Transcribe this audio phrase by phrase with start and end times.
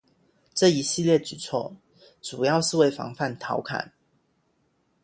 [0.55, 1.77] 这一系列举措
[2.23, 3.93] 主要是为防范陶侃。